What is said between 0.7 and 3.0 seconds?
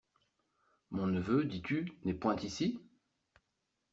Mon neveu, dis-tu, n’est point ici?